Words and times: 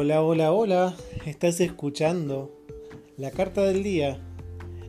Hola, 0.00 0.22
hola, 0.22 0.52
hola. 0.52 0.96
Estás 1.26 1.60
escuchando 1.60 2.56
la 3.16 3.32
carta 3.32 3.64
del 3.64 3.82
día 3.82 4.20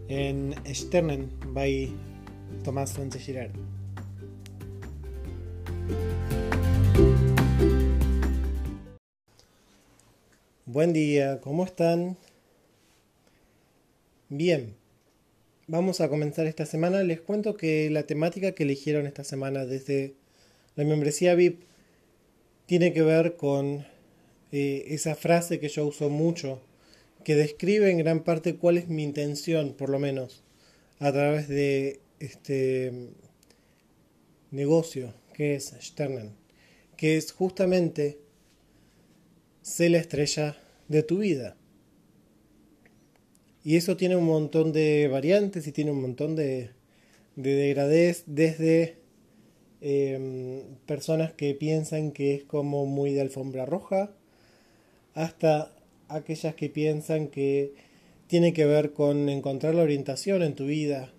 en 0.07 0.53
Sternen 0.71 1.31
by 1.47 1.91
Tomás 2.63 2.91
Sánchez 2.91 3.23
Girard. 3.23 3.51
Buen 10.67 10.93
día, 10.93 11.41
¿cómo 11.41 11.65
están? 11.65 12.15
Bien, 14.29 14.75
vamos 15.65 16.01
a 16.01 16.09
comenzar 16.09 16.45
esta 16.45 16.67
semana. 16.67 17.01
Les 17.01 17.19
cuento 17.19 17.57
que 17.57 17.89
la 17.89 18.03
temática 18.03 18.51
que 18.51 18.61
eligieron 18.61 19.07
esta 19.07 19.23
semana 19.23 19.65
desde 19.65 20.13
la 20.75 20.83
membresía 20.83 21.33
VIP 21.33 21.63
tiene 22.67 22.93
que 22.93 23.01
ver 23.01 23.37
con 23.37 23.87
eh, 24.51 24.85
esa 24.87 25.15
frase 25.15 25.59
que 25.59 25.69
yo 25.69 25.85
uso 25.85 26.09
mucho, 26.09 26.61
que 27.23 27.35
describe 27.35 27.91
en 27.91 27.97
gran 27.99 28.23
parte 28.23 28.55
cuál 28.55 28.77
es 28.77 28.87
mi 28.87 29.03
intención, 29.03 29.73
por 29.73 29.89
lo 29.89 29.99
menos, 29.99 30.43
a 30.99 31.11
través 31.11 31.47
de 31.47 31.99
este 32.19 33.09
negocio 34.51 35.13
que 35.33 35.55
es 35.55 35.73
Sternen, 35.79 36.35
que 36.97 37.17
es 37.17 37.31
justamente 37.31 38.19
sé 39.61 39.89
la 39.89 39.99
estrella 39.99 40.57
de 40.87 41.03
tu 41.03 41.19
vida. 41.19 41.55
Y 43.63 43.75
eso 43.75 43.97
tiene 43.97 44.15
un 44.15 44.25
montón 44.25 44.73
de 44.73 45.07
variantes 45.07 45.67
y 45.67 45.71
tiene 45.71 45.91
un 45.91 46.01
montón 46.01 46.35
de, 46.35 46.71
de 47.35 47.53
degradez 47.53 48.23
desde 48.25 48.97
em, 49.81 50.63
personas 50.85 51.33
que 51.33 51.53
piensan 51.53 52.11
que 52.11 52.35
es 52.35 52.43
como 52.43 52.85
muy 52.85 53.13
de 53.13 53.21
alfombra 53.21 53.65
roja 53.65 54.15
hasta 55.13 55.73
aquellas 56.07 56.55
que 56.55 56.69
piensan 56.69 57.27
que 57.27 57.73
tiene 58.27 58.53
que 58.53 58.65
ver 58.65 58.93
con 58.93 59.29
encontrar 59.29 59.75
la 59.75 59.83
orientación 59.83 60.43
en 60.43 60.55
tu 60.55 60.65
vida. 60.65 61.11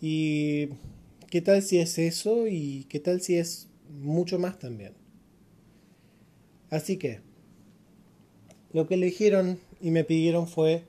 ¿Y 0.00 0.68
qué 1.30 1.40
tal 1.40 1.62
si 1.62 1.78
es 1.78 1.98
eso 1.98 2.46
y 2.46 2.84
qué 2.88 3.00
tal 3.00 3.20
si 3.20 3.36
es 3.36 3.68
mucho 3.88 4.38
más 4.38 4.58
también? 4.58 4.92
Así 6.70 6.96
que, 6.96 7.20
lo 8.72 8.86
que 8.86 8.94
eligieron 8.94 9.58
y 9.80 9.90
me 9.90 10.04
pidieron 10.04 10.48
fue, 10.48 10.84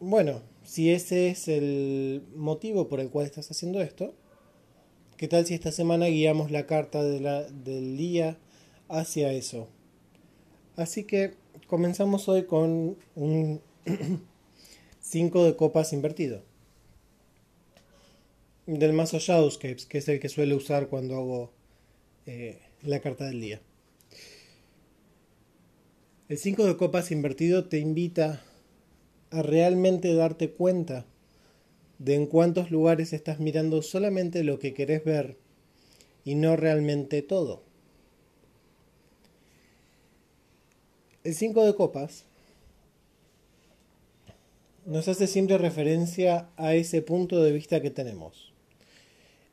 bueno, 0.00 0.42
si 0.62 0.90
ese 0.90 1.28
es 1.28 1.48
el 1.48 2.22
motivo 2.36 2.88
por 2.88 3.00
el 3.00 3.08
cual 3.08 3.26
estás 3.26 3.50
haciendo 3.50 3.80
esto, 3.80 4.14
¿qué 5.16 5.28
tal 5.28 5.46
si 5.46 5.54
esta 5.54 5.72
semana 5.72 6.06
guiamos 6.06 6.50
la 6.50 6.66
carta 6.66 7.02
de 7.02 7.20
la, 7.20 7.42
del 7.44 7.96
día 7.96 8.36
hacia 8.88 9.32
eso? 9.32 9.68
Así 10.78 11.02
que 11.02 11.34
comenzamos 11.66 12.28
hoy 12.28 12.44
con 12.44 12.96
un 13.16 13.60
5 15.00 15.44
de 15.44 15.56
copas 15.56 15.92
invertido. 15.92 16.44
Del 18.66 18.92
mazo 18.92 19.18
Shadowscapes, 19.18 19.86
que 19.86 19.98
es 19.98 20.08
el 20.08 20.20
que 20.20 20.28
suelo 20.28 20.54
usar 20.54 20.86
cuando 20.86 21.16
hago 21.16 21.50
eh, 22.26 22.60
la 22.82 23.00
carta 23.00 23.24
del 23.24 23.40
día. 23.40 23.60
El 26.28 26.38
5 26.38 26.64
de 26.64 26.76
copas 26.76 27.10
invertido 27.10 27.64
te 27.64 27.80
invita 27.80 28.44
a 29.30 29.42
realmente 29.42 30.14
darte 30.14 30.52
cuenta 30.52 31.06
de 31.98 32.14
en 32.14 32.26
cuántos 32.26 32.70
lugares 32.70 33.12
estás 33.12 33.40
mirando 33.40 33.82
solamente 33.82 34.44
lo 34.44 34.60
que 34.60 34.74
querés 34.74 35.04
ver 35.04 35.38
y 36.24 36.36
no 36.36 36.54
realmente 36.54 37.20
todo. 37.22 37.67
El 41.28 41.34
5 41.34 41.62
de 41.66 41.74
copas 41.74 42.24
nos 44.86 45.08
hace 45.08 45.26
siempre 45.26 45.58
referencia 45.58 46.48
a 46.56 46.74
ese 46.74 47.02
punto 47.02 47.42
de 47.42 47.52
vista 47.52 47.82
que 47.82 47.90
tenemos. 47.90 48.54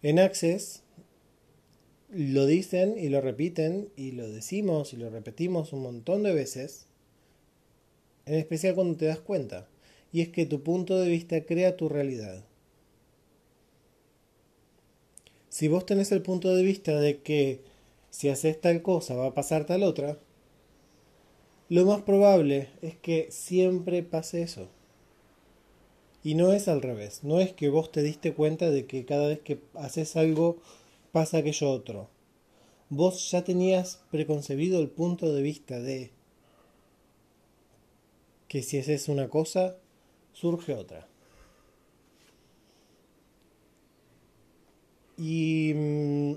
En 0.01 0.17
Access 0.19 0.83
lo 2.13 2.45
dicen 2.45 2.97
y 2.97 3.09
lo 3.09 3.19
repiten 3.19 3.89
y 3.97 4.13
lo 4.13 4.29
decimos 4.29 4.93
y 4.93 4.95
lo 4.95 5.09
repetimos 5.09 5.73
un 5.73 5.81
montón 5.81 6.23
de 6.23 6.33
veces, 6.33 6.85
en 8.25 8.35
especial 8.35 8.73
cuando 8.75 8.95
te 8.95 9.07
das 9.07 9.19
cuenta, 9.19 9.67
y 10.13 10.21
es 10.21 10.29
que 10.29 10.45
tu 10.45 10.63
punto 10.63 10.97
de 10.97 11.09
vista 11.09 11.43
crea 11.43 11.75
tu 11.75 11.89
realidad. 11.89 12.45
Si 15.49 15.67
vos 15.67 15.85
tenés 15.85 16.13
el 16.13 16.21
punto 16.21 16.55
de 16.55 16.63
vista 16.63 17.01
de 17.01 17.17
que 17.17 17.59
si 18.11 18.29
haces 18.29 18.61
tal 18.61 18.81
cosa 18.81 19.15
va 19.15 19.25
a 19.25 19.33
pasar 19.33 19.65
tal 19.65 19.83
otra, 19.83 20.17
lo 21.69 21.85
más 21.85 22.01
probable 22.03 22.69
es 22.81 22.95
que 22.97 23.27
siempre 23.31 24.03
pase 24.03 24.41
eso. 24.41 24.67
Y 26.23 26.35
no 26.35 26.53
es 26.53 26.67
al 26.67 26.81
revés, 26.81 27.23
no 27.23 27.39
es 27.39 27.53
que 27.53 27.69
vos 27.69 27.91
te 27.91 28.01
diste 28.01 28.33
cuenta 28.33 28.71
de 28.71 28.85
que 28.85 29.05
cada 29.05 29.27
vez 29.27 29.39
que 29.41 29.59
haces 29.75 30.15
algo 30.15 30.57
pasa 31.11 31.37
aquello 31.37 31.69
otro. 31.69 32.09
Vos 32.89 33.31
ya 33.31 33.43
tenías 33.43 34.01
preconcebido 34.11 34.79
el 34.79 34.89
punto 34.89 35.33
de 35.33 35.41
vista 35.41 35.79
de 35.79 36.11
que 38.47 38.63
si 38.63 38.79
haces 38.79 39.09
una 39.09 39.29
cosa, 39.29 39.77
surge 40.33 40.73
otra. 40.73 41.07
Y 45.17 45.73
mm, 45.75 46.33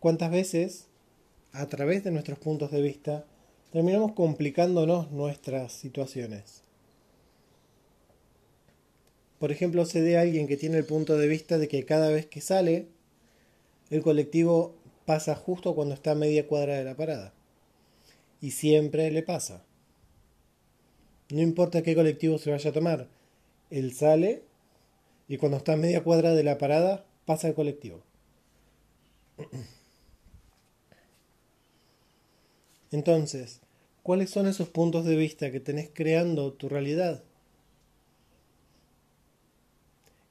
cuántas 0.00 0.30
veces, 0.30 0.88
a 1.52 1.66
través 1.66 2.04
de 2.04 2.10
nuestros 2.10 2.38
puntos 2.38 2.70
de 2.70 2.82
vista, 2.82 3.24
terminamos 3.72 4.12
complicándonos 4.12 5.10
nuestras 5.10 5.72
situaciones. 5.72 6.62
Por 9.38 9.52
ejemplo, 9.52 9.84
se 9.84 10.02
de 10.02 10.18
alguien 10.18 10.48
que 10.48 10.56
tiene 10.56 10.78
el 10.78 10.84
punto 10.84 11.16
de 11.16 11.28
vista 11.28 11.58
de 11.58 11.68
que 11.68 11.84
cada 11.84 12.10
vez 12.10 12.26
que 12.26 12.40
sale, 12.40 12.88
el 13.90 14.02
colectivo 14.02 14.74
pasa 15.04 15.34
justo 15.34 15.74
cuando 15.74 15.94
está 15.94 16.12
a 16.12 16.16
media 16.16 16.46
cuadra 16.46 16.76
de 16.76 16.84
la 16.84 16.96
parada. 16.96 17.32
Y 18.40 18.50
siempre 18.50 19.10
le 19.10 19.22
pasa. 19.22 19.64
No 21.30 21.40
importa 21.40 21.82
qué 21.82 21.94
colectivo 21.94 22.38
se 22.38 22.50
vaya 22.50 22.70
a 22.70 22.72
tomar, 22.72 23.08
él 23.70 23.92
sale 23.92 24.42
y 25.28 25.36
cuando 25.36 25.58
está 25.58 25.74
a 25.74 25.76
media 25.76 26.02
cuadra 26.02 26.32
de 26.34 26.42
la 26.42 26.56
parada, 26.56 27.04
pasa 27.26 27.48
el 27.48 27.54
colectivo. 27.54 28.02
Entonces, 32.90 33.60
¿cuáles 34.02 34.30
son 34.30 34.46
esos 34.46 34.68
puntos 34.68 35.04
de 35.04 35.16
vista 35.16 35.50
que 35.50 35.60
tenés 35.60 35.90
creando 35.92 36.52
tu 36.52 36.68
realidad? 36.68 37.22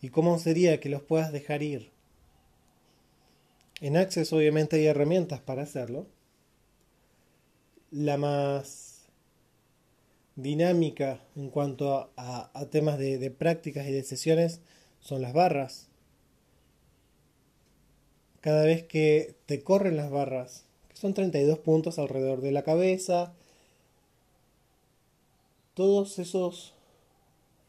¿Y 0.02 0.10
cómo 0.10 0.38
sería 0.40 0.80
que 0.80 0.90
los 0.90 1.02
puedas 1.02 1.32
dejar 1.32 1.64
ir? 1.64 1.92
En 3.82 3.98
Access 3.98 4.34
obviamente 4.34 4.78
hay 4.78 4.88
herramientas 4.88 5.40
para 5.40 5.64
hacerlo. 5.64 6.08
La 7.92 8.18
más 8.18 9.08
dinámica 10.36 11.22
en 11.36 11.50
cuanto 11.50 12.12
a, 12.16 12.68
temas 12.72 12.98
de, 13.00 13.18
de 13.18 13.32
prácticas 13.32 13.88
y 13.88 13.92
de 13.92 14.04
sesiones 14.04 14.62
son 15.00 15.22
las 15.22 15.34
barras. 15.34 15.90
Cada 18.42 18.64
vez 18.64 18.84
que 18.84 19.36
te 19.46 19.64
corren 19.64 19.98
las 19.98 20.10
barras, 20.10 20.67
son 20.98 21.14
32 21.14 21.60
puntos 21.60 22.00
alrededor 22.00 22.42
de 22.42 22.52
la 22.52 22.64
cabeza, 22.64 23.34
todos 25.74 26.20
esos 26.20 26.74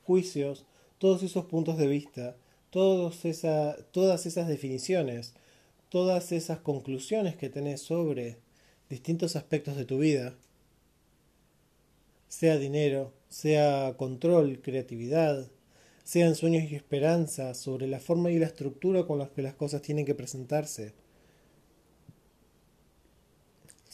juicios 0.05 0.65
todos 0.99 1.23
esos 1.23 1.47
puntos 1.47 1.79
de 1.79 1.87
vista, 1.87 2.37
todas 2.71 3.25
esas 3.25 4.49
definiciones, 4.49 5.35
todas 5.89 6.33
esas 6.33 6.59
conclusiones 6.59 7.37
que 7.37 7.49
tenés 7.49 7.81
sobre 7.81 8.37
distintos 8.91 9.37
aspectos 9.37 9.77
de 9.77 9.85
tu 9.85 9.99
vida, 9.99 10.35
sea 12.29 12.59
dinero, 12.59 13.13
sea 13.29 13.95
control, 13.97 14.61
creatividad, 14.61 15.49
sean 16.05 16.35
sueños 16.35 16.71
y 16.71 16.75
esperanzas, 16.75 17.59
sobre 17.59 17.87
la 17.87 18.01
forma 18.01 18.31
y 18.31 18.39
la 18.39 18.47
estructura 18.47 19.07
con 19.07 19.19
las 19.19 19.31
que 19.31 19.43
las 19.43 19.55
cosas 19.55 19.83
tienen 19.83 20.05
que 20.05 20.15
presentarse, 20.15 20.95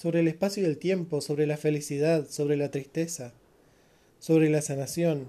sobre 0.04 0.20
el 0.20 0.28
espacio 0.28 0.62
y 0.62 0.66
el 0.66 0.76
tiempo, 0.76 1.22
sobre 1.22 1.46
la 1.46 1.56
felicidad, 1.56 2.28
sobre 2.28 2.58
la 2.58 2.70
tristeza, 2.70 3.32
sobre 4.18 4.50
la 4.50 4.60
sanación, 4.60 5.28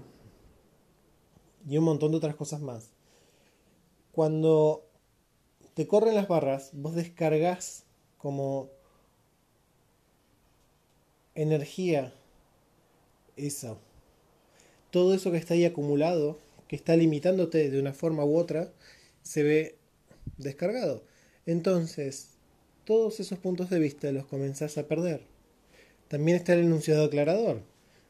y 1.66 1.78
un 1.78 1.84
montón 1.84 2.10
de 2.10 2.18
otras 2.18 2.36
cosas 2.36 2.60
más. 2.60 2.90
Cuando 4.12 4.86
te 5.72 5.86
corren 5.86 6.14
las 6.14 6.28
barras, 6.28 6.72
vos 6.74 6.94
descargas 6.94 7.84
como 8.18 8.68
energía 11.34 12.12
eso. 13.38 13.78
Todo 14.90 15.14
eso 15.14 15.30
que 15.30 15.38
está 15.38 15.54
ahí 15.54 15.64
acumulado, 15.64 16.38
que 16.68 16.76
está 16.76 16.96
limitándote 16.96 17.70
de 17.70 17.80
una 17.80 17.94
forma 17.94 18.26
u 18.26 18.36
otra, 18.36 18.74
se 19.22 19.42
ve 19.42 19.78
descargado. 20.36 21.02
Entonces, 21.46 22.35
todos 22.86 23.18
esos 23.20 23.38
puntos 23.38 23.68
de 23.68 23.80
vista 23.80 24.10
los 24.12 24.26
comenzás 24.26 24.78
a 24.78 24.86
perder. 24.86 25.20
También 26.08 26.38
está 26.38 26.54
el 26.54 26.60
enunciado 26.60 27.04
aclarador, 27.04 27.60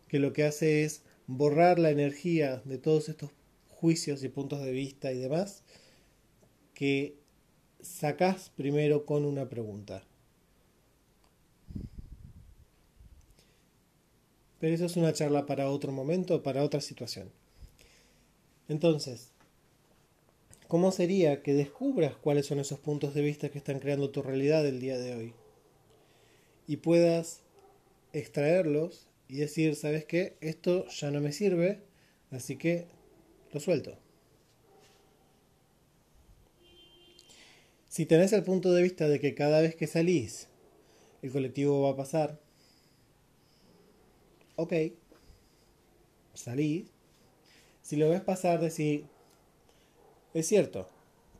que 0.06 0.18
lo 0.18 0.34
que 0.34 0.44
hace 0.44 0.84
es 0.84 1.02
borrar 1.26 1.78
la 1.78 1.90
energía 1.90 2.62
de 2.66 2.76
todos 2.78 3.08
estos 3.08 3.30
juicios 3.70 4.22
y 4.22 4.28
puntos 4.28 4.62
de 4.62 4.72
vista 4.72 5.12
y 5.12 5.18
demás 5.18 5.62
que 6.74 7.16
sacás 7.80 8.50
primero 8.54 9.06
con 9.06 9.24
una 9.24 9.48
pregunta. 9.48 10.04
Pero 14.60 14.74
eso 14.74 14.84
es 14.84 14.96
una 14.96 15.14
charla 15.14 15.46
para 15.46 15.70
otro 15.70 15.90
momento, 15.90 16.42
para 16.42 16.62
otra 16.62 16.82
situación. 16.82 17.30
Entonces, 18.68 19.32
¿cómo 20.68 20.92
sería 20.92 21.42
que 21.42 21.54
descubras 21.54 22.16
cuáles 22.16 22.46
son 22.46 22.58
esos 22.58 22.78
puntos 22.78 23.14
de 23.14 23.22
vista 23.22 23.48
que 23.48 23.58
están 23.58 23.78
creando 23.78 24.10
tu 24.10 24.22
realidad 24.22 24.66
el 24.66 24.80
día 24.80 24.98
de 24.98 25.14
hoy? 25.14 25.34
Y 26.66 26.78
puedas 26.78 27.42
extraerlos 28.12 29.06
y 29.28 29.36
decir, 29.36 29.76
¿sabes 29.76 30.04
qué? 30.04 30.36
Esto 30.40 30.86
ya 30.88 31.10
no 31.10 31.20
me 31.20 31.32
sirve, 31.32 31.82
así 32.30 32.56
que 32.56 32.86
lo 33.52 33.60
suelto. 33.60 33.98
Si 37.88 38.04
tenés 38.04 38.32
el 38.32 38.42
punto 38.42 38.72
de 38.72 38.82
vista 38.82 39.08
de 39.08 39.20
que 39.20 39.34
cada 39.34 39.60
vez 39.60 39.74
que 39.74 39.86
salís, 39.86 40.48
el 41.22 41.30
colectivo 41.30 41.82
va 41.82 41.90
a 41.90 41.96
pasar, 41.96 42.38
ok, 44.56 44.72
salís. 46.34 46.86
Si 47.82 47.96
lo 47.96 48.10
ves 48.10 48.20
pasar, 48.20 48.60
decís, 48.60 49.04
es 50.36 50.46
cierto, 50.46 50.86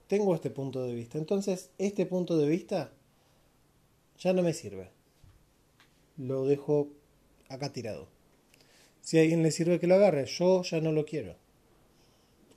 tengo 0.07 0.35
este 0.35 0.51
punto 0.51 0.83
de 0.83 0.95
vista. 0.95 1.19
Entonces, 1.19 1.71
este 1.77 2.07
punto 2.07 2.39
de 2.39 2.49
vista 2.49 2.93
ya 4.19 4.33
no 4.33 4.43
me 4.43 4.55
sirve. 4.55 4.91
Lo 6.17 6.47
dejo 6.47 6.89
acá 7.49 7.73
tirado. 7.73 8.09
Si 9.03 9.19
a 9.19 9.21
alguien 9.21 9.43
le 9.43 9.51
sirve 9.51 9.79
que 9.79 9.87
lo 9.87 9.97
agarre, 9.97 10.25
yo 10.25 10.63
ya 10.63 10.81
no 10.81 10.93
lo 10.93 11.05
quiero. 11.05 11.37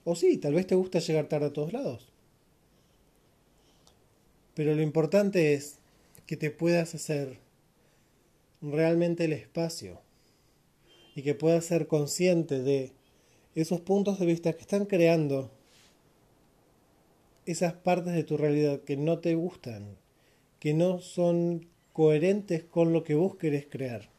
O 0.06 0.16
sí, 0.16 0.38
tal 0.38 0.54
vez 0.54 0.66
te 0.66 0.76
gusta 0.76 1.00
llegar 1.00 1.28
tarde 1.28 1.48
a 1.48 1.54
todos 1.54 1.74
lados. 1.74 2.10
Pero 4.56 4.74
lo 4.76 4.82
importante 4.82 5.54
es 5.54 5.80
que 6.26 6.38
te 6.38 6.52
puedas 6.52 6.96
hacer 6.96 7.40
realmente 8.62 9.26
el 9.26 9.34
espacio 9.34 10.00
y 11.16 11.22
que 11.22 11.36
puedas 11.36 11.66
ser 11.66 11.88
consciente 11.88 12.62
de 12.62 12.94
esos 13.56 13.82
puntos 13.82 14.20
de 14.20 14.26
vista 14.26 14.54
que 14.54 14.62
están 14.62 14.86
creando 14.86 15.52
esas 17.46 17.74
partes 17.74 18.14
de 18.14 18.24
tu 18.24 18.38
realidad 18.38 18.82
que 18.82 18.98
no 18.98 19.20
te 19.20 19.36
gustan, 19.36 19.98
que 20.60 20.74
no 20.74 21.00
son 21.00 21.68
coherentes 21.94 22.64
con 22.64 22.94
lo 22.94 23.04
que 23.04 23.16
vos 23.16 23.36
querés 23.36 23.66
crear. 23.66 24.10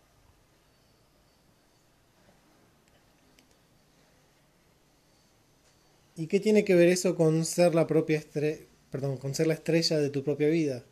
¿Y 6.16 6.26
qué 6.26 6.38
tiene 6.38 6.64
que 6.64 6.74
ver 6.74 6.88
eso 6.88 7.16
con 7.16 7.46
ser 7.46 7.74
la 7.74 7.86
propia 7.86 8.18
estrella, 8.18 8.58
perdón, 8.90 9.16
con 9.16 9.34
ser 9.34 9.46
la 9.46 9.54
estrella 9.54 9.96
de 9.96 10.10
tu 10.10 10.22
propia 10.22 10.48
vida? 10.48 10.84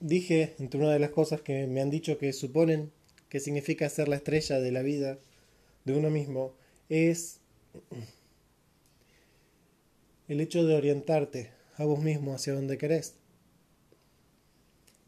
Dije, 0.00 0.54
entre 0.58 0.80
una 0.80 0.90
de 0.92 0.98
las 0.98 1.10
cosas 1.10 1.42
que 1.42 1.66
me 1.66 1.82
han 1.82 1.90
dicho 1.90 2.16
que 2.16 2.32
suponen 2.32 2.90
que 3.28 3.38
significa 3.40 3.88
ser 3.90 4.08
la 4.08 4.16
estrella 4.16 4.60
de 4.60 4.72
la 4.72 4.80
vida 4.80 5.18
de 5.84 5.94
uno 5.94 6.08
mismo, 6.08 6.54
es 6.88 7.41
el 10.28 10.40
hecho 10.40 10.64
de 10.64 10.74
orientarte 10.74 11.50
a 11.76 11.84
vos 11.84 12.00
mismo 12.00 12.34
hacia 12.34 12.54
donde 12.54 12.78
querés. 12.78 13.16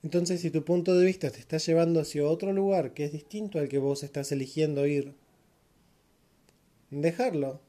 Entonces, 0.02 0.42
si 0.42 0.50
tu 0.50 0.64
punto 0.64 0.94
de 0.94 1.06
vista 1.06 1.30
te 1.30 1.38
está 1.38 1.56
llevando 1.56 2.00
hacia 2.00 2.26
otro 2.26 2.52
lugar 2.52 2.92
que 2.92 3.04
es 3.04 3.12
distinto 3.12 3.58
al 3.58 3.68
que 3.68 3.78
vos 3.78 4.02
estás 4.02 4.32
eligiendo 4.32 4.86
ir, 4.86 5.14
dejarlo. 6.90 7.60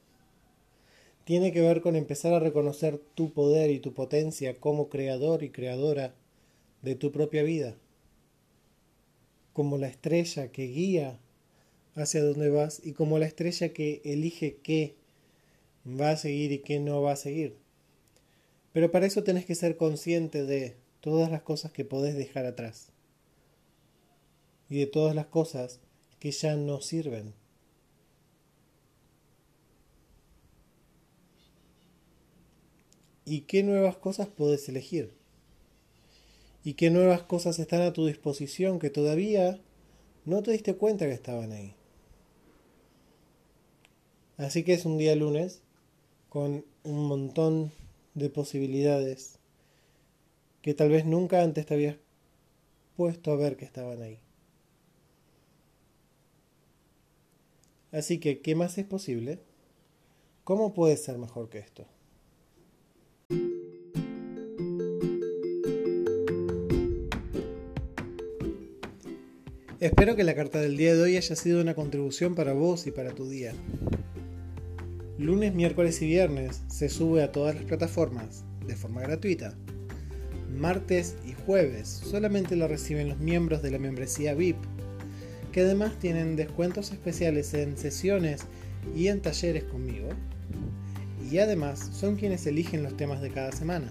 Tiene 1.24 1.52
que 1.52 1.62
ver 1.62 1.80
con 1.80 1.96
empezar 1.96 2.34
a 2.34 2.40
reconocer 2.40 2.98
tu 3.14 3.32
poder 3.32 3.70
y 3.70 3.80
tu 3.80 3.94
potencia 3.94 4.60
como 4.60 4.88
creador 4.88 5.42
y 5.42 5.50
creadora 5.50 6.14
de 6.82 6.94
tu 6.94 7.10
propia 7.10 7.42
vida, 7.42 7.76
como 9.52 9.78
la 9.78 9.88
estrella 9.88 10.52
que 10.52 10.66
guía 10.66 11.18
hacia 11.96 12.22
donde 12.22 12.50
vas 12.50 12.80
y 12.84 12.92
como 12.92 13.18
la 13.18 13.26
estrella 13.26 13.72
que 13.72 14.02
elige 14.04 14.58
qué 14.62 14.96
va 15.86 16.10
a 16.10 16.16
seguir 16.16 16.52
y 16.52 16.58
qué 16.58 16.78
no 16.78 17.02
va 17.02 17.12
a 17.12 17.16
seguir. 17.16 17.56
Pero 18.72 18.90
para 18.90 19.06
eso 19.06 19.24
tenés 19.24 19.46
que 19.46 19.54
ser 19.54 19.76
consciente 19.76 20.44
de 20.44 20.76
todas 21.00 21.30
las 21.30 21.42
cosas 21.42 21.72
que 21.72 21.84
podés 21.84 22.14
dejar 22.16 22.46
atrás 22.46 22.88
y 24.68 24.80
de 24.80 24.86
todas 24.86 25.14
las 25.14 25.26
cosas 25.26 25.80
que 26.18 26.30
ya 26.30 26.56
no 26.56 26.80
sirven. 26.80 27.34
¿Y 33.24 33.42
qué 33.42 33.62
nuevas 33.62 33.96
cosas 33.96 34.28
puedes 34.28 34.68
elegir? 34.68 35.12
¿Y 36.62 36.74
qué 36.74 36.90
nuevas 36.90 37.22
cosas 37.22 37.58
están 37.58 37.82
a 37.82 37.92
tu 37.92 38.06
disposición 38.06 38.78
que 38.78 38.90
todavía 38.90 39.60
no 40.24 40.42
te 40.42 40.52
diste 40.52 40.74
cuenta 40.74 41.06
que 41.06 41.12
estaban 41.12 41.52
ahí? 41.52 41.74
Así 44.36 44.64
que 44.64 44.74
es 44.74 44.84
un 44.84 44.98
día 44.98 45.16
lunes 45.16 45.62
con 46.28 46.64
un 46.84 47.08
montón 47.08 47.72
de 48.14 48.28
posibilidades 48.28 49.38
que 50.60 50.74
tal 50.74 50.90
vez 50.90 51.06
nunca 51.06 51.42
antes 51.42 51.64
te 51.64 51.74
habías 51.74 51.96
puesto 52.96 53.30
a 53.32 53.36
ver 53.36 53.56
que 53.56 53.64
estaban 53.64 54.02
ahí. 54.02 54.18
Así 57.92 58.18
que, 58.18 58.40
¿qué 58.40 58.54
más 58.54 58.76
es 58.76 58.84
posible? 58.84 59.38
¿Cómo 60.44 60.74
puede 60.74 60.96
ser 60.96 61.16
mejor 61.18 61.48
que 61.48 61.58
esto? 61.58 61.86
Espero 69.80 70.16
que 70.16 70.24
la 70.24 70.34
carta 70.34 70.60
del 70.60 70.76
día 70.76 70.94
de 70.94 71.02
hoy 71.02 71.16
haya 71.16 71.36
sido 71.36 71.60
una 71.60 71.74
contribución 71.74 72.34
para 72.34 72.52
vos 72.52 72.86
y 72.86 72.90
para 72.90 73.14
tu 73.14 73.28
día. 73.28 73.54
Lunes, 75.18 75.54
miércoles 75.54 76.02
y 76.02 76.06
viernes 76.06 76.60
se 76.68 76.90
sube 76.90 77.22
a 77.22 77.32
todas 77.32 77.54
las 77.54 77.64
plataformas 77.64 78.44
de 78.66 78.76
forma 78.76 79.00
gratuita. 79.00 79.54
Martes 80.54 81.16
y 81.24 81.32
jueves 81.32 81.88
solamente 81.88 82.54
lo 82.54 82.68
reciben 82.68 83.08
los 83.08 83.18
miembros 83.18 83.62
de 83.62 83.70
la 83.70 83.78
membresía 83.78 84.34
VIP, 84.34 84.58
que 85.52 85.62
además 85.62 85.98
tienen 85.98 86.36
descuentos 86.36 86.92
especiales 86.92 87.54
en 87.54 87.78
sesiones 87.78 88.42
y 88.94 89.08
en 89.08 89.22
talleres 89.22 89.64
conmigo. 89.64 90.10
Y 91.30 91.38
además 91.38 91.90
son 91.94 92.16
quienes 92.16 92.46
eligen 92.46 92.82
los 92.82 92.94
temas 92.98 93.22
de 93.22 93.30
cada 93.30 93.52
semana. 93.52 93.90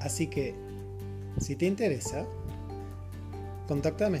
Así 0.00 0.26
que, 0.26 0.54
si 1.40 1.56
te 1.56 1.64
interesa, 1.64 2.26
contáctame. 3.66 4.20